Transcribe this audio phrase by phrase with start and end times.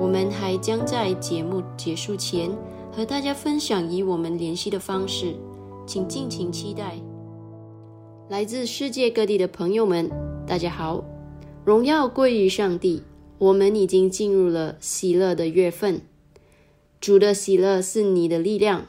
[0.00, 2.50] 我们还将在节目结束前
[2.92, 5.34] 和大家分享与我们联系的方式，
[5.86, 6.96] 请敬请期待。
[8.28, 10.10] 来自世界各地的朋友们，
[10.46, 11.04] 大家好！
[11.64, 13.02] 荣耀归于上帝，
[13.38, 16.00] 我们已经进入了喜乐的月份。
[17.00, 18.86] 主的喜乐是你的力量。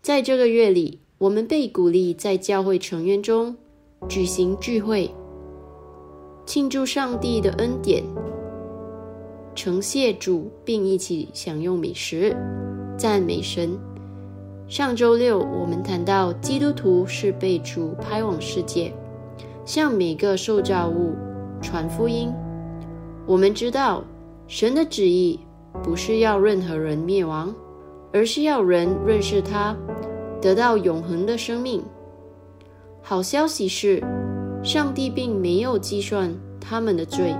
[0.00, 3.56] 在这个月里，我们被鼓励在教会成员中
[4.08, 5.14] 举行聚会，
[6.44, 8.04] 庆祝上帝的恩典。
[9.54, 12.34] 承谢主，并一起享用美食，
[12.96, 13.78] 赞美神。
[14.68, 18.92] 上周六我们谈到基督徒是被主派往世界，
[19.66, 21.12] 向每个受造物
[21.60, 22.32] 传福音。
[23.26, 24.02] 我们知道
[24.46, 25.38] 神的旨意
[25.82, 27.54] 不是要任何人灭亡，
[28.12, 29.76] 而是要人认识他，
[30.40, 31.82] 得到永恒的生命。
[33.02, 34.02] 好消息是，
[34.62, 37.34] 上帝并没有计算他们的罪，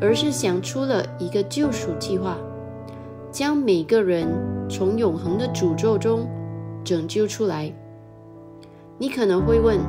[0.00, 2.36] 而是想出了一个救赎计划。
[3.30, 4.28] 将每个人
[4.68, 6.24] 从永恒的诅咒中
[6.84, 7.72] 拯救出来。
[8.96, 9.80] 你可能会问：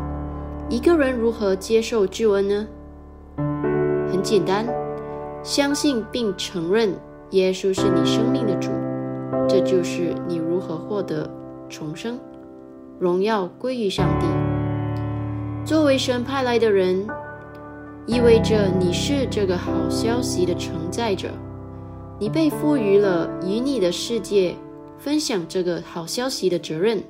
[0.68, 2.68] 一个人如何接受救恩呢？
[4.10, 4.66] 很简单，
[5.44, 6.96] 相信并承认
[7.32, 8.72] 耶稣是你生命的主，
[9.48, 11.30] 这就是你如何获得
[11.70, 12.20] 重生。
[12.98, 14.26] 荣耀归于上帝。
[15.64, 17.06] 作为神派来的人，
[18.08, 21.30] 意味着你是这个好消息的承载者。
[22.20, 24.56] 你被赋予了与你的世界
[24.98, 27.04] 分享这个好消息的责任，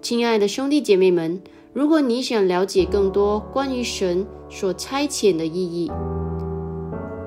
[0.00, 1.42] 亲爱的兄弟姐妹们，
[1.72, 5.90] 如果你想了解更多关于神所差遣的意义，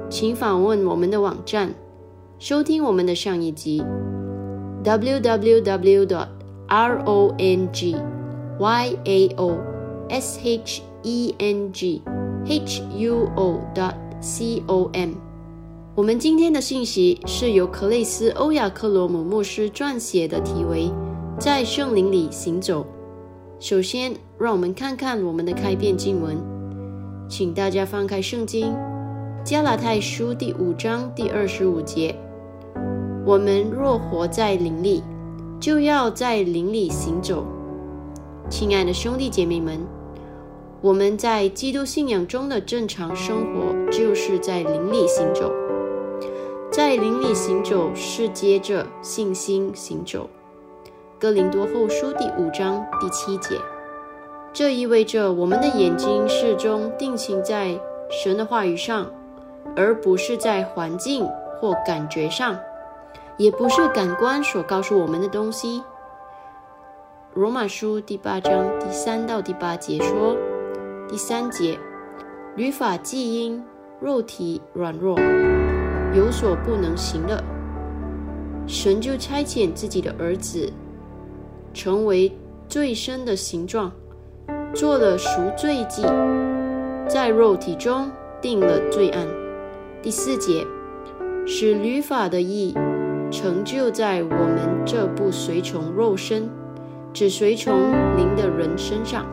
[0.09, 1.75] 请访问我们的网站，
[2.39, 3.83] 收听我们的上一集
[4.83, 6.27] www
[6.67, 7.95] rongy
[9.37, 15.11] aosh eng h u o dot c o m。
[15.95, 20.87] 我们今天的信息是由克雷斯·欧亚克罗姆牧师撰写的，题为
[21.39, 22.81] 《在圣灵里行走》。
[23.59, 26.35] 首先，让我们看看我们的开篇经文，
[27.29, 28.73] 请大家翻开圣经
[29.45, 32.13] 《加拉太书》第五章第二十五节
[33.25, 35.01] ：“我们若活在灵里，
[35.61, 37.45] 就要在灵里行走。”
[38.51, 39.79] 亲爱的兄弟姐妹们，
[40.83, 45.49] 我们在基督信仰中的正常生活，就是在灵里行走。
[46.69, 50.29] 在灵里行走是接着信心行走。
[51.17, 53.57] 哥林多后书第五章第七节，
[54.51, 57.79] 这意味着我们的眼睛始终定睛在
[58.11, 59.09] 神的话语上，
[59.77, 61.25] 而不是在环境
[61.61, 62.59] 或感觉上，
[63.37, 65.81] 也不是感官所告诉我们的东西。
[67.33, 70.35] 罗马书第八章第三到第八节说：
[71.09, 71.77] 第三节，
[72.55, 73.61] 律法既因
[73.99, 75.19] 肉体软弱。
[76.15, 77.43] 有所不能行的，
[78.67, 80.71] 神就差遣自己的儿子，
[81.73, 82.31] 成为
[82.67, 83.91] 最深的形状，
[84.73, 86.03] 做了赎罪祭，
[87.07, 89.27] 在肉体中定了罪案。
[90.01, 90.65] 第四节，
[91.45, 92.75] 使律法的义
[93.31, 96.49] 成就在我们这不随从肉身，
[97.11, 97.73] 只随从
[98.15, 99.25] 灵的人身上。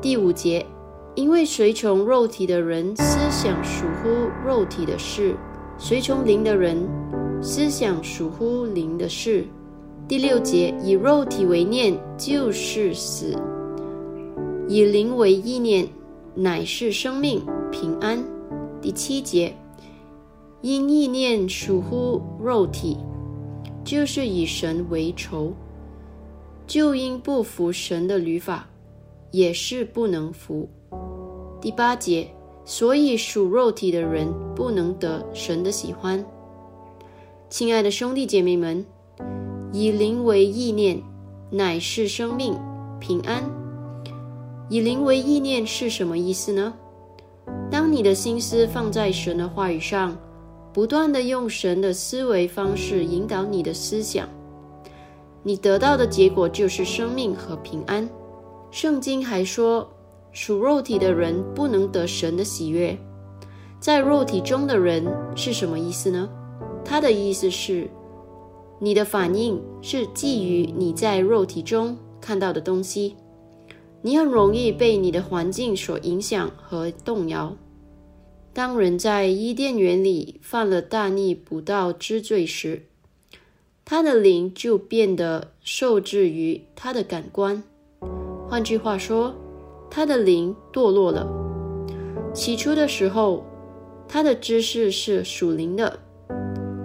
[0.00, 0.66] 第五节，
[1.14, 4.08] 因为随从肉体的人思想属乎
[4.46, 5.36] 肉体的事。
[5.78, 6.88] 随从灵的人，
[7.42, 9.44] 思想属乎灵的事。
[10.06, 13.36] 第六节，以肉体为念，就是死；
[14.68, 15.88] 以灵为意念，
[16.34, 18.22] 乃是生命平安。
[18.80, 19.54] 第七节，
[20.60, 22.96] 因意念属乎肉体，
[23.84, 25.52] 就是以神为仇，
[26.66, 28.68] 就因不服神的律法，
[29.30, 30.68] 也是不能服。
[31.62, 32.28] 第八节。
[32.64, 36.24] 所以属肉体的人不能得神的喜欢。
[37.50, 38.86] 亲爱的兄弟姐妹们，
[39.72, 41.02] 以灵为意念，
[41.50, 42.56] 乃是生命
[43.00, 43.42] 平安。
[44.68, 46.72] 以灵为意念是什么意思呢？
[47.68, 50.16] 当你的心思放在神的话语上，
[50.72, 54.28] 不断的用神的思维方式引导你的思想，
[55.42, 58.08] 你得到的结果就是生命和平安。
[58.70, 59.90] 圣经还说。
[60.32, 62.98] 属肉体的人不能得神的喜悦，
[63.78, 66.28] 在肉体中的人是什么意思呢？
[66.84, 67.88] 他的意思是，
[68.80, 73.14] 你的反应是基于你在肉体中看到的东西，
[74.00, 77.54] 你很容易被你的环境所影响和动摇。
[78.54, 82.86] 当人在伊甸园里犯了大逆不道之罪时，
[83.84, 87.62] 他的灵就变得受制于他的感官。
[88.48, 89.34] 换句话说，
[89.94, 91.28] 他的灵堕落了。
[92.32, 93.44] 起初的时候，
[94.08, 95.98] 他的知识是属灵的，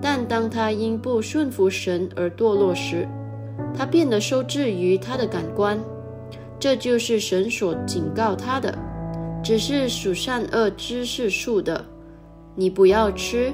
[0.02, 3.08] 但当他因不顺服神而堕落时，
[3.74, 5.80] 他变得受制于他的感官。
[6.60, 8.78] 这就是神所警告他的：
[9.42, 11.86] 只是属善恶知识树的，
[12.56, 13.54] 你不要吃，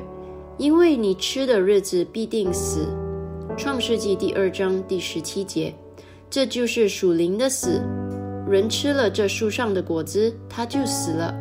[0.57, 2.87] 因为你吃的日子必定死。
[3.55, 5.75] 创世纪第二章第十七节，
[6.27, 7.79] 这就是属灵的死。
[8.47, 11.33] 人吃了这树上的果子，他就死了，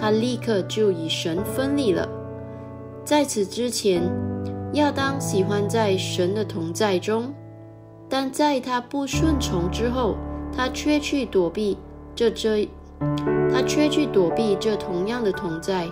[0.00, 2.08] 他立刻就与神分离了。
[3.04, 4.02] 在此之前，
[4.72, 7.32] 亚当喜欢在神的同在中，
[8.08, 10.16] 但在他不顺从之后，
[10.50, 11.76] 他却去躲避
[12.14, 12.68] 这这，
[13.52, 15.86] 他却去躲避这同样的同在。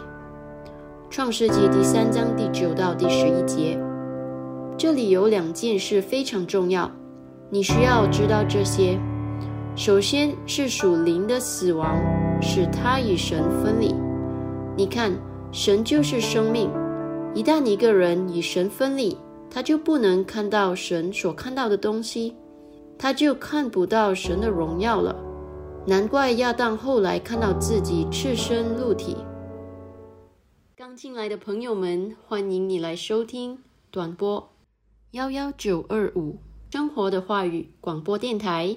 [1.11, 3.79] 创世纪第三章第九到第十一节，
[4.79, 6.91] 这里有两件事非常重要，
[7.51, 8.99] 你需要知道这些。
[9.76, 12.00] 首先是属灵的死亡，
[12.40, 13.95] 使他与神分离。
[14.75, 15.12] 你看，
[15.52, 16.71] 神就是生命，
[17.35, 19.18] 一旦一个人与神分离，
[19.50, 22.35] 他就不能看到神所看到的东西，
[22.97, 25.14] 他就看不到神的荣耀了。
[25.87, 29.14] 难怪亚当后来看到自己赤身露体。
[30.75, 33.59] 刚进来的朋友们，欢迎你来收听
[33.90, 34.52] 短波
[35.11, 36.38] 幺幺九二五
[36.71, 38.76] 生活的话语广播电台，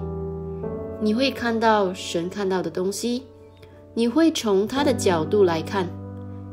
[1.01, 3.23] 你会看到神看到的东西，
[3.95, 5.89] 你会从他的角度来看。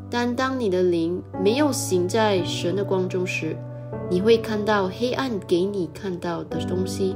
[0.07, 3.57] 但当你的灵没有行在神的光中时，
[4.07, 7.15] 你会看到黑暗给你看到的东西，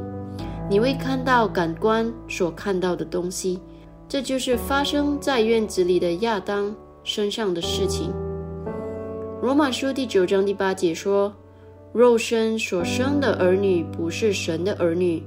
[0.68, 3.60] 你会看到感官所看到的东西，
[4.08, 8.12] 这就是发生在院子里的亚当身上的事情。
[9.44, 11.32] 罗马书第九章第八节说
[11.94, 15.24] ：“肉身所生的儿女不是神的儿女，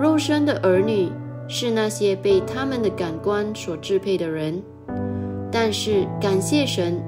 [0.00, 1.12] 肉身的儿女
[1.46, 4.62] 是那些被他们的感官所支配的人。”
[5.52, 7.02] 但是感谢神。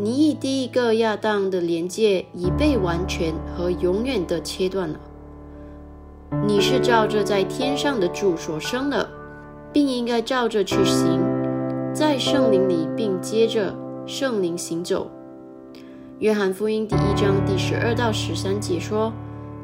[0.00, 5.00] 你与第一个亚当的连接已被完全和永远的切断了。
[6.46, 9.08] 你是照着在天上的主所生的，
[9.72, 11.20] 并应该照着去行，
[11.92, 13.74] 在圣灵里，并接着
[14.06, 15.10] 圣灵行走。
[16.20, 19.12] 约翰福音第一章第十二到十三节说：“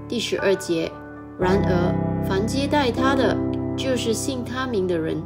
[0.09, 0.91] 第十二节，
[1.39, 1.95] 然而
[2.27, 3.37] 凡接待他的，
[3.77, 5.23] 就是信他名的人，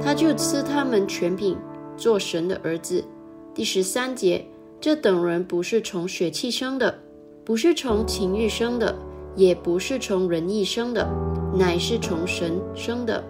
[0.00, 1.56] 他就赐他们全品，
[1.96, 3.04] 做神的儿子。”
[3.52, 4.46] 第十三节，
[4.80, 6.98] 这等人不是从血气生的，
[7.44, 8.94] 不是从情欲生的，
[9.34, 11.08] 也不是从人意生的，
[11.52, 13.22] 乃是从神生的。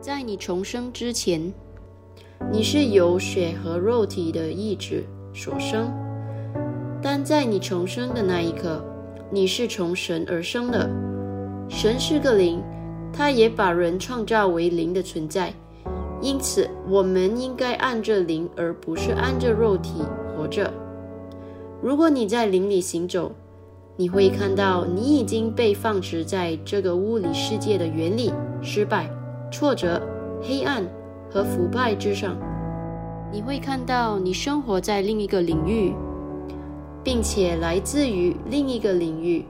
[0.00, 1.52] 在你重生之前，
[2.52, 5.88] 你是由血和肉体的意志所生；
[7.02, 8.84] 但在你重生的那一刻，
[9.30, 10.88] 你是从神而生的。
[11.68, 12.62] 神是个灵，
[13.12, 15.52] 他也把人创造为灵的存在。
[16.20, 20.02] 因此，我们应该按着灵，而不是按着肉体
[20.36, 20.72] 活着。
[21.82, 23.32] 如果你在灵里行走，
[23.96, 29.10] 你会看到你已经被放置在这个物理世界的原理、失败、
[29.52, 30.00] 挫折、
[30.40, 30.82] 黑暗
[31.30, 32.36] 和腐败之上。
[33.30, 35.92] 你会看到你生活在另一个领域，
[37.02, 39.44] 并且来自于另一个领域，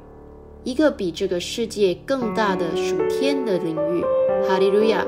[0.64, 4.02] 一个比这个世界更大的属天的领域。
[4.49, 5.04] 哈利路亚。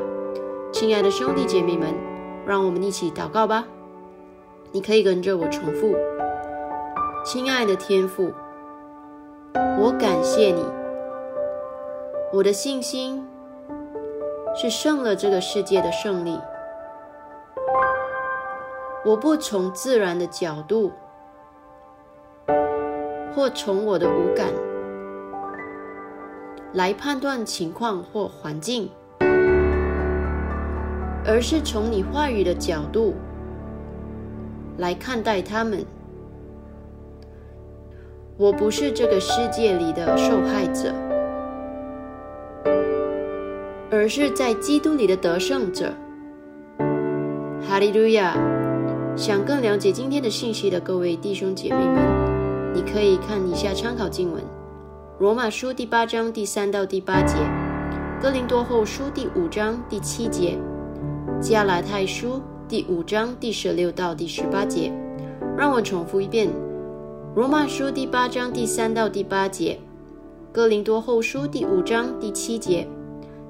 [0.71, 1.95] 亲爱的兄弟姐妹们，
[2.47, 3.67] 让我们一起祷告吧。
[4.71, 5.97] 你可以跟着我重复：
[7.25, 8.31] 亲爱的天父，
[9.79, 10.63] 我感谢你。
[12.35, 13.27] 我的信心
[14.55, 16.39] 是胜了这个世界的胜利。
[19.07, 20.93] 我不从自然的角度，
[23.35, 24.49] 或从我的五感
[26.77, 28.91] 来判断情况或环境。
[31.25, 33.15] 而是从你话语的角度
[34.77, 35.85] 来看待他们。
[38.37, 40.95] 我不是这个世界里的受害者，
[43.91, 45.95] 而是在基督里的得胜者。
[47.67, 48.37] 哈利路亚！
[49.17, 51.97] 想更了解今天的信息的各位弟兄姐妹们，
[52.75, 54.45] 你可以看一下参考经文：
[55.19, 57.37] 罗马书第八章第三到第八节，
[58.21, 60.59] 哥林多后书第五章第七节。
[61.41, 64.93] 加拉太书第五章第十六到第十八节，
[65.57, 66.51] 让我重复一遍：
[67.35, 69.81] 罗马书第八章第三到第八节，
[70.53, 72.87] 哥林多后书第五章第七节，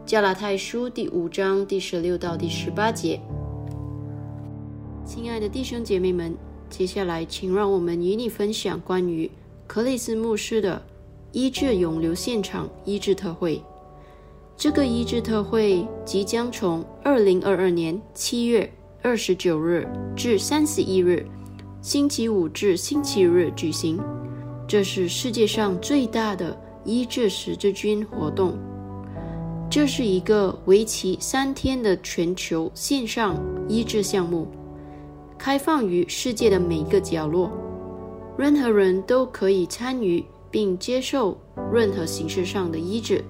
[0.04, 3.20] 加拉太书第五章第十六到第十八节。
[5.04, 6.32] 亲爱的弟兄姐妹们，
[6.70, 9.28] 接下来请让我们与你分享关于
[9.66, 10.80] 克里斯牧师的
[11.32, 13.62] 医治永留现场医治特会。
[14.56, 21.26] 这个医治特会即将从二零二二年七月二十九日至三十一日，
[21.82, 24.00] 星期五至星期日举行。
[24.66, 28.56] 这是世界上最大的医治十字军活动。
[29.68, 33.36] 这是一个为期三天的全球线上
[33.68, 34.48] 医治项目，
[35.36, 37.50] 开放于世界的每一个角落，
[38.38, 40.24] 任何人都可以参与
[40.56, 41.38] 并接受
[41.70, 43.22] 任何形式上的医治，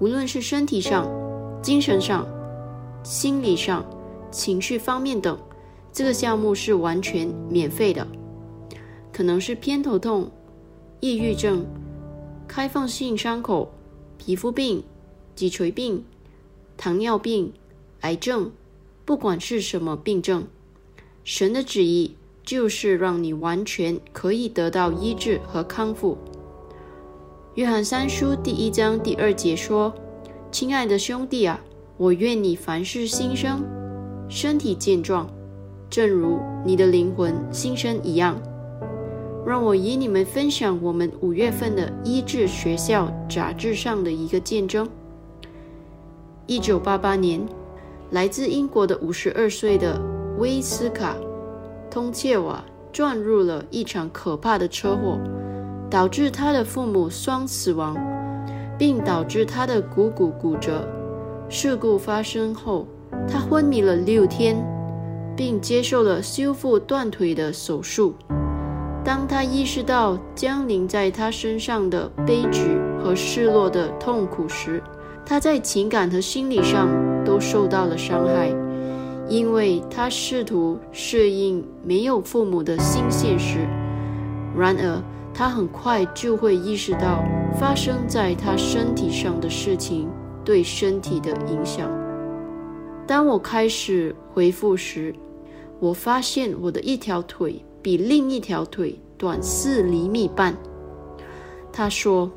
[0.00, 1.08] 无论是身体上、
[1.62, 2.26] 精神上、
[3.04, 3.86] 心理上、
[4.32, 5.38] 情绪方面等。
[5.92, 8.04] 这个项目是完全免费的，
[9.12, 10.28] 可能是偏头痛、
[10.98, 11.64] 抑郁症、
[12.48, 13.72] 开放性伤口、
[14.18, 14.82] 皮肤病。
[15.36, 16.04] 脊椎病、
[16.76, 17.52] 糖尿病、
[18.00, 18.50] 癌症，
[19.04, 20.44] 不管是什么病症，
[21.22, 26.18] 神的旨意就是让你完全可以得到医治和康复。
[27.54, 29.94] 约翰三书第一章第二节说
[30.50, 31.60] ：“亲爱的兄弟啊，
[31.96, 33.62] 我愿你凡事新生，
[34.28, 35.30] 身体健壮，
[35.88, 38.36] 正如你的灵魂新生一样。”
[39.46, 44.88] 让我与你们分享我们五月份的医治学校杂志上的一个见证。
[46.46, 47.40] 一九八八年，
[48.10, 50.02] 来自英国的五十二岁的
[50.38, 51.14] 威斯卡·
[51.88, 55.20] 通切瓦撞入了一场可怕的车祸，
[55.94, 57.96] 导致他的父母双死亡，
[58.76, 60.84] 并导致他的股骨骨折。
[61.48, 62.84] 事故发生后，
[63.28, 64.56] 他昏迷了六天，
[65.36, 68.12] 并接受了修复断腿的手术。
[69.04, 74.82] 当他意识到降临在他身上的悲剧和失落的痛苦时，
[75.24, 76.88] 他在情感和心理上
[77.24, 78.52] 都受到了伤害，
[79.28, 83.58] 因为他试图适应没有父母的新现实。
[84.58, 85.00] 然而，
[85.34, 87.24] 他很快就会意识到
[87.58, 90.08] 发生在他身体上的事情
[90.44, 91.90] 对身体的影响。
[93.06, 95.14] 当我开始回复时，
[95.80, 100.56] 我发现我的一条腿比另一条腿短四厘米半。
[101.72, 102.30] 他说。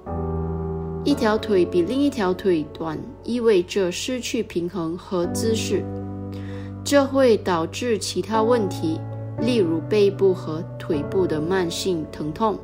[1.05, 5.81] 一条腿比另一条腿短，意味着失去平衡和姿势，
[6.83, 8.99] 这会导致其他问题，
[9.39, 12.59] 例如背部和腿部的慢性疼痛。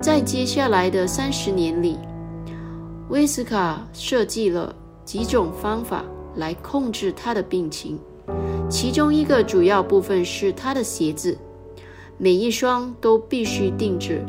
[0.00, 1.98] 在接下来的三十年里，
[3.08, 6.04] 威斯卡设计了几种方法
[6.36, 7.98] 来控制他的病情，
[8.68, 11.36] 其中一个主要部分是他的鞋子，
[12.18, 14.24] 每一双都必须定制。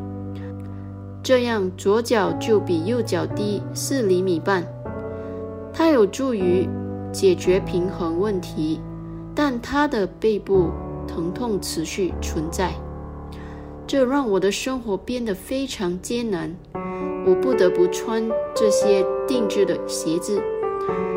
[1.21, 4.65] 这样左脚就比右脚低四厘米半，
[5.73, 6.67] 它有助于
[7.11, 8.79] 解决平衡问题，
[9.35, 10.69] 但他的背部
[11.05, 12.73] 疼痛持续存在，
[13.87, 16.53] 这让我的生活变得非常艰难。
[17.25, 20.41] 我不得不穿这些定制的鞋子，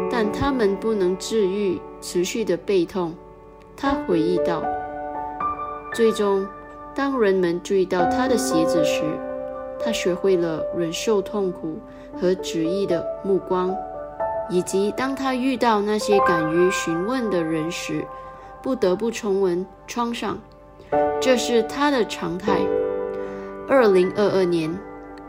[0.09, 3.13] 但它们不能治愈持续的背痛。
[3.77, 4.63] 他回忆道。
[5.93, 6.47] 最终，
[6.95, 9.03] 当人们注意到他的鞋子时，
[9.83, 11.77] 他学会了忍受痛苦
[12.21, 13.75] 和质疑的目光，
[14.49, 18.05] 以及当他遇到那些敢于询问的人时，
[18.63, 20.39] 不得不重温创伤。
[21.21, 22.61] 这是他的常态。
[23.69, 24.71] 二零二二年，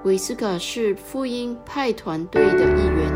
[0.04, 3.12] 维斯卡是福音派团队的一员。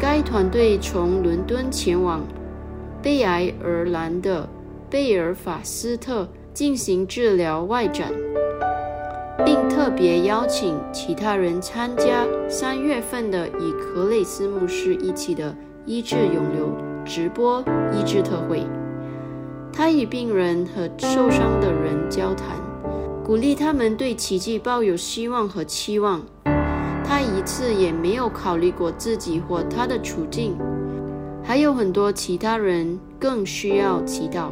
[0.00, 2.26] 该团队从伦敦前往
[3.02, 4.48] 北爱尔兰的
[4.88, 8.12] 贝尔法斯特进行治疗外展。
[9.44, 15.54] 并特别邀请其他人参加三月份的与克雷斯牧师一起的
[15.86, 16.72] 医治永留
[17.04, 17.62] 直播
[17.92, 18.66] 医治特会。
[19.78, 22.60] 他与病人和受伤的人交谈，
[23.24, 26.20] 鼓励他们对奇迹抱有希望和期望。
[27.04, 30.58] 他一次也没有考虑过自己或他的处境，
[31.44, 34.50] 还有很多其他人更需要祈祷。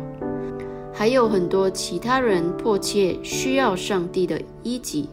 [0.92, 5.04] 还有很多其他人迫切需要上帝的医治，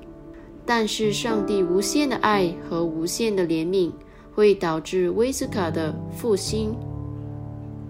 [0.63, 3.91] 但是上帝无限的爱和无限的怜悯
[4.31, 6.71] 会导致威斯卡的复兴。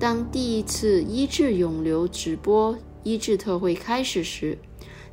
[0.04, 4.58] 当第一次医治永留直播医治特会开始时，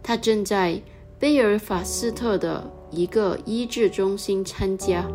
[0.02, 0.82] 他正在
[1.16, 5.08] 贝尔法斯特的一个医治中心参加。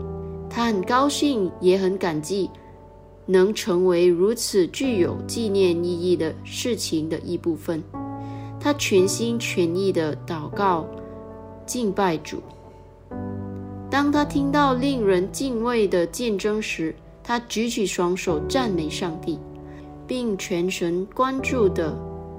[0.50, 2.50] 他很高兴，也很感激。
[3.26, 7.84] 能成为如此具有纪念意义的事情的一部分，
[8.58, 10.88] 他全心全意地祷告、
[11.66, 12.42] 敬拜主。
[13.92, 19.38] 当他听到令人敬畏的见证时，他举起双手赞美上帝，
[20.08, 21.98] 并全神贯注地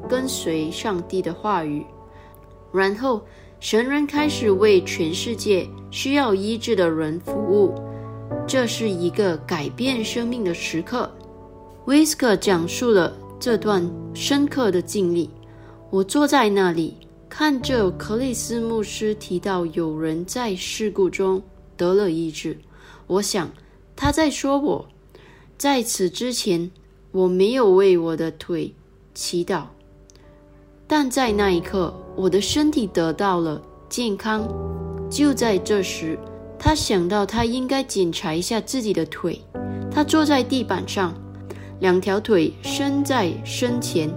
[0.09, 1.85] 跟随上帝的话语。
[2.73, 3.23] 然后，
[3.61, 7.75] 神人开始为全世界需要医治的人服务。
[8.47, 11.11] 这是一个改变生命的时刻。
[11.87, 15.31] 威斯克讲述了这段深刻的经历。
[15.91, 16.97] 我坐在那里，
[17.29, 21.41] 看着克里斯牧师提到有人在事故中
[21.77, 22.59] 得了医治。
[23.07, 23.49] 我想
[23.95, 24.87] 他在说我。
[25.57, 26.71] 在此之前，
[27.17, 28.75] 我没有为我的腿
[29.15, 29.63] 祈祷，
[30.87, 34.47] 但在那一刻，我的身体得到了健康。
[35.09, 36.19] 就在这时，
[36.59, 39.41] 他想到他应该检查一下自己的腿。
[39.91, 41.15] 他坐在地板上，
[41.81, 44.11] 两条腿伸在身前。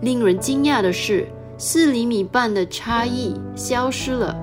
[0.00, 1.26] 令人惊讶的是，
[1.58, 4.36] 四厘米半的差异消失了，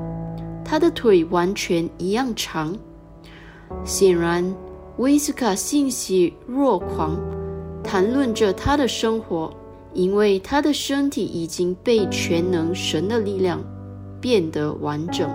[0.62, 2.78] 他的腿完全一样长。
[3.86, 4.54] 显然。
[4.98, 7.16] 威斯卡欣喜若狂，
[7.88, 9.50] 谈论着他的生活，
[9.94, 13.62] 因为他的身体已经被全能神的力量
[14.20, 15.30] 变得完整。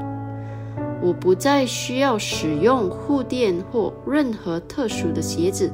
[1.02, 5.72] 我不再需要使用护垫或任何特殊的鞋子，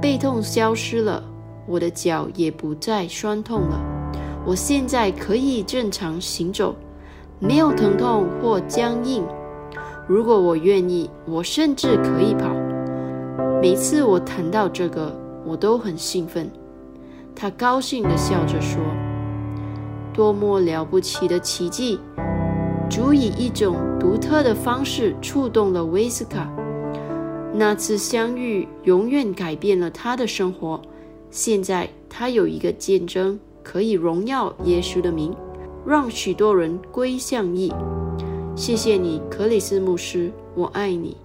[0.00, 1.22] 背痛消失了，
[1.66, 3.78] 我的脚也不再酸痛了。
[4.46, 6.74] 我现在可以正常行走，
[7.38, 9.22] 没有疼痛或僵硬。
[10.08, 12.48] 如果我愿意，我甚至可以跑。
[13.60, 15.14] 每次我谈到这个，
[15.50, 16.48] 我都很兴奋。
[17.34, 18.80] 他高兴地笑着说
[20.14, 21.98] ：“多么了不起的奇迹！
[22.88, 26.48] 足以一种独特的方式触动了威斯卡。
[27.52, 30.80] 那次相遇永远改变了他的生活。
[31.30, 35.34] 现在他有一个见证，可以荣耀耶稣的名，
[35.84, 37.72] 让许多人归向义。
[38.54, 41.16] 谢谢你，克里斯牧师，我爱你。”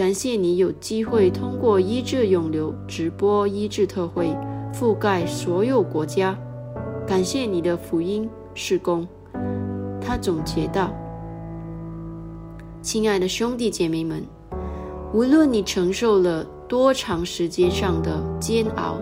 [0.00, 4.34] 感谢你有机会通过医治永流直播医治特会，
[4.72, 6.34] 覆盖所有国家。
[7.06, 9.06] 感谢你的福音施工。
[10.00, 10.90] 他总结道
[12.80, 14.24] ：“亲爱的兄弟姐妹们，
[15.12, 18.96] 无论你承受了多长时间上的煎熬，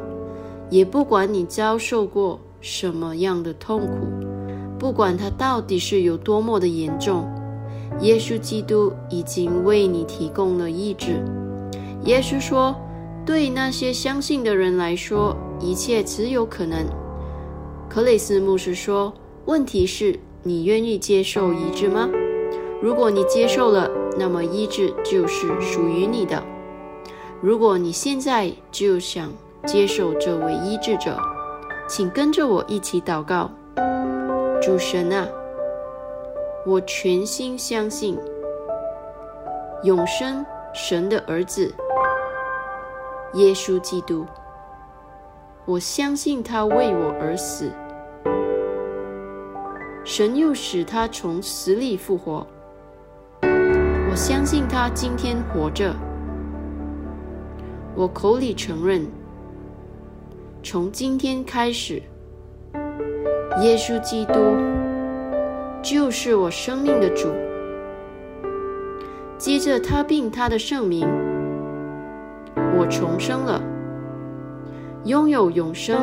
[0.69, 4.09] 也不管你遭受过什么样的痛苦，
[4.81, 7.25] 不管它到底是有多么的严重。”
[8.01, 11.23] 耶稣基督已经为你提供了医治。
[12.05, 12.75] 耶稣说
[13.27, 16.87] ：“对那些相信的人来说，一切只有可能。”
[17.91, 19.13] 克雷斯牧师说
[19.47, 22.09] ：“问题是，你愿意接受医治吗？
[22.81, 26.43] 如果你接受了，那么医治就是属于你的。
[27.41, 29.33] 如果你现在就想
[29.67, 31.19] 接受这位医治者，
[31.89, 33.51] 请跟着我一起祷告：
[34.63, 35.27] 主神啊！”
[36.69, 38.19] 我全心相信
[39.85, 41.75] 永生神的儿子
[43.33, 44.27] 耶稣基督。
[45.65, 47.71] 我相信他为我而死，
[50.05, 52.47] 神又使他从死里复活。
[53.41, 55.95] 我相信他今天活着。
[57.95, 59.07] 我口里承认，
[60.63, 62.03] 从今天开始，
[63.63, 64.78] 耶稣基督。
[65.83, 67.29] 就是我生命的主。
[69.37, 71.07] 接着他并他的圣名，
[72.77, 73.63] 我重生了，
[75.05, 75.97] 拥有永生。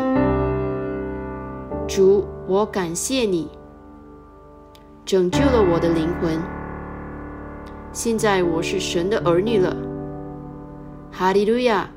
[1.87, 3.49] 主，我感谢你，
[5.05, 6.39] 拯救了我的灵魂。
[7.91, 9.75] 现在我是神的儿女了。
[11.11, 11.89] 哈利路亚！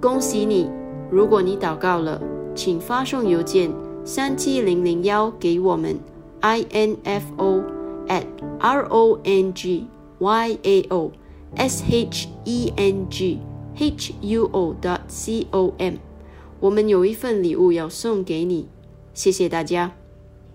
[0.00, 0.70] 恭喜你！
[1.10, 2.20] 如果你祷告了，
[2.54, 3.70] 请发送邮件
[4.04, 5.98] 三七零零幺给我们。
[6.42, 7.64] Info
[8.08, 8.26] at
[8.58, 9.86] r o n g
[10.18, 11.10] y a o
[11.56, 13.38] s h e n g
[13.76, 15.94] h u o dot c o m，
[16.60, 18.66] 我们有一份礼物要送给你，
[19.14, 19.92] 谢谢大家，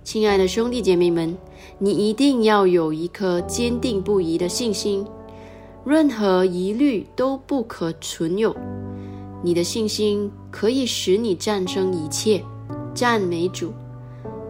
[0.03, 1.37] 亲爱的兄弟姐妹们，
[1.79, 5.05] 你一定要有一颗坚定不移的信心，
[5.85, 8.55] 任何疑虑都不可存有。
[9.43, 12.43] 你的信心可以使你战胜一切，
[12.93, 13.71] 赞美主。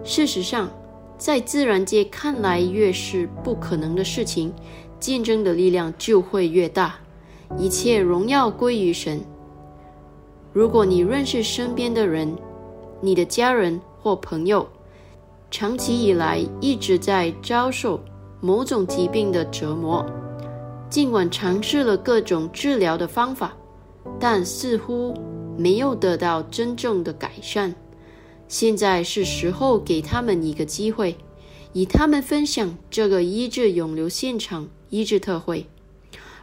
[0.03, 0.69] 事实上。
[1.17, 4.53] 在自然界看来，越是不可能的事情，
[4.99, 6.95] 竞争的力量就会越大。
[7.57, 9.21] 一切荣耀归于神。
[10.53, 12.35] 如果你认识身边的人，
[13.01, 14.67] 你的家人或朋友，
[15.49, 17.99] 长期以来一直在遭受
[18.41, 20.05] 某种疾病的折磨，
[20.89, 23.53] 尽管尝试了各种治疗的方法，
[24.19, 25.13] 但似乎
[25.57, 27.73] 没有得到真正的改善。
[28.47, 31.17] 现在是时候给他们一个机会，
[31.73, 35.65] 与他们分享这个医治永留现场医治特会，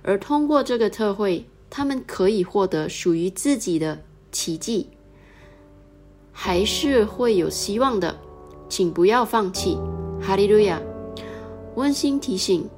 [0.02, 4.88] 而通过这个特会，他们可以获得属于自己的奇迹，
[6.30, 8.16] 还是会有希望的，
[8.68, 9.78] 请不要放弃。
[10.20, 10.80] 哈利路亚！
[11.74, 12.68] 温馨提醒：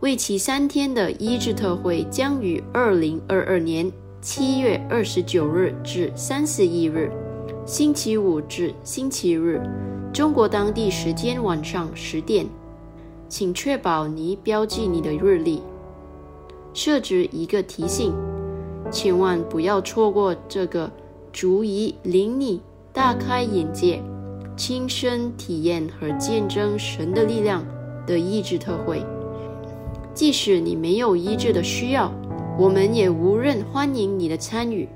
[0.00, 3.90] 为期三天的医治特会将于二零二二年
[4.20, 7.10] 七月二十九日至三十一日，
[7.68, 9.60] 星期五至星期日，
[10.10, 12.46] 中国当地时间晚上十点。
[13.28, 15.60] 请确保你标记你的日历，
[16.72, 18.14] 设置一个提醒，
[18.90, 20.90] 千万不要错过这个
[21.30, 24.02] 足以令你大开眼界、
[24.56, 27.62] 亲身体验和见证神的力量
[28.06, 29.04] 的医治特会。
[30.14, 32.10] 即使你没有医治的需要，
[32.58, 34.88] 我们也无任欢迎你的参与。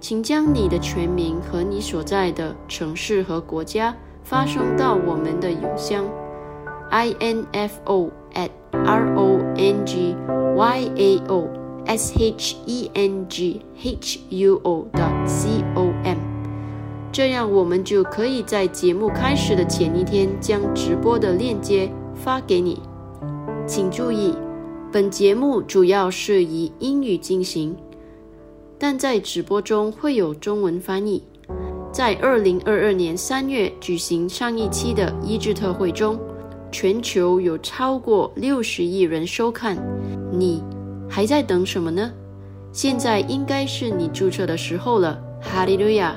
[0.00, 6.04] 请将你的全名和你所在的城市和国家发送到我们的邮箱。
[6.90, 10.16] info at r o n g
[10.56, 11.46] y a o
[11.86, 16.16] s h e n g h u o dot c o m，
[17.12, 22.80] 这样我们就可以在节目开始的前一天将直播的链接发给你。
[23.66, 24.34] 请注意，
[24.90, 27.76] 本节目主要是以英语进行，
[28.80, 31.22] 但在直播中会有中文翻译。
[31.92, 36.18] 在二零二二年三月举行上一期的医治特会中。
[36.72, 39.76] 全球有超过六十亿人收看，
[40.32, 40.62] 你
[41.08, 42.12] 还在等什么呢？
[42.72, 45.20] 现在应该是你注册的时候了。
[45.42, 46.14] 哈利路亚！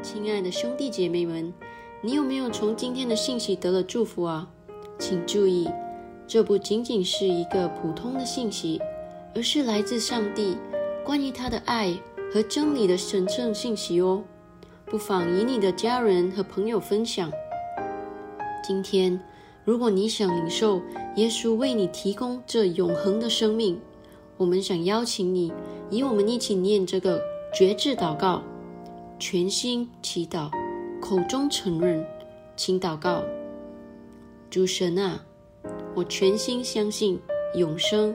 [0.00, 1.52] 亲爱的兄弟姐妹们，
[2.00, 4.48] 你有没有从今天的信息得了祝福啊？
[4.96, 5.68] 请注意，
[6.28, 8.80] 这不仅仅是一个普通的信息，
[9.34, 10.56] 而是来自上帝
[11.04, 11.92] 关于他的爱
[12.32, 14.22] 和真理的神圣信息哦。
[14.86, 17.30] 不妨与你的家人和朋友分享。
[18.62, 19.18] 今天，
[19.64, 20.80] 如果你想领受
[21.16, 23.80] 耶稣为你提供这永恒的生命，
[24.36, 25.52] 我们想邀请你，
[25.90, 27.20] 与我们一起念这个
[27.54, 28.42] 绝志祷告，
[29.18, 30.50] 全心祈祷，
[31.00, 32.04] 口中承认，
[32.54, 33.22] 请祷告：
[34.50, 35.24] 主神啊，
[35.94, 37.18] 我全心相信
[37.54, 38.14] 永生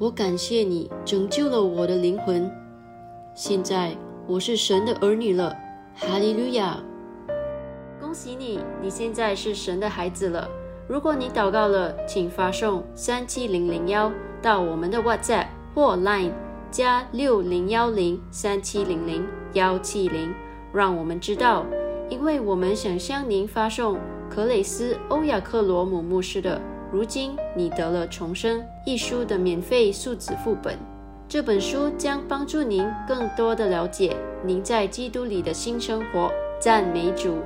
[0.00, 2.48] 我感谢你拯救了我的灵魂。
[3.34, 3.96] 现在
[4.28, 5.52] 我是神的儿女了。
[5.96, 6.80] 哈利路亚！
[8.00, 10.48] 恭喜你，你现在是神的孩子了。
[10.86, 16.30] 如果你祷告了，请发送三七零零幺到我们的 WhatsApp 或 Line
[16.70, 20.32] 加六零幺零三七零零幺七零，
[20.72, 21.66] 让我们知道，
[22.08, 23.98] 因为我们想向您发送
[24.30, 26.56] 克雷斯欧亚克罗姆牧师的
[26.92, 30.76] 《如今你得了重生》一书的免费数字副本。
[31.28, 36.30] 这本书将帮助您更多的了解您在基督里的新生活。
[36.60, 37.36] 赞美主！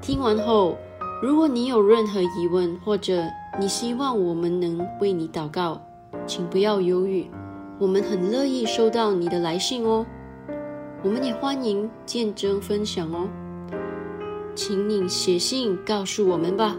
[0.00, 0.76] 听完后。
[1.22, 3.22] 如果你有任何疑问，或者
[3.58, 5.80] 你希望我们能为你祷告，
[6.26, 7.30] 请不要犹豫，
[7.78, 10.04] 我们很乐意收到你的来信哦。
[11.02, 13.26] 我们也欢迎见证分享哦，
[14.54, 16.76] 请你写信告诉我们吧。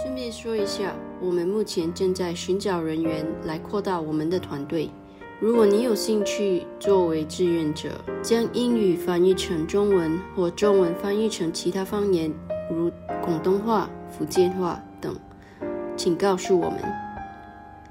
[0.00, 4.90] 顺便说一下，我们目前正在寻找人员来扩大我们的团队。
[5.38, 7.90] 如果你有兴趣作为志愿者，
[8.22, 12.32] 将英语翻译成中文或中文翻译成其他方言。
[12.70, 12.90] 如
[13.22, 15.14] 广东话、福建话等，
[15.96, 16.78] 请告诉我们，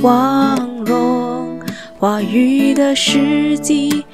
[0.00, 1.60] 光荣，
[1.98, 4.04] 话语的时机，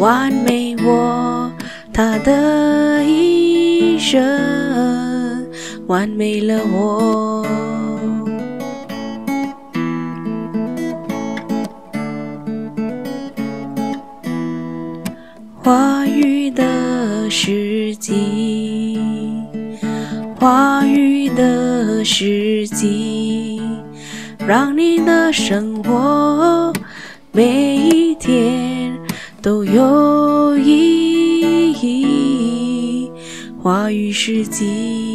[0.00, 1.50] 完美我
[1.92, 5.46] 他的一生，
[5.86, 7.46] 完美了我。
[15.62, 18.98] 话语的时机，
[20.38, 23.55] 话语的时机。
[24.46, 26.72] 让你的生活
[27.32, 28.96] 每一天
[29.42, 33.10] 都有意义。
[33.60, 35.05] 话语世纪。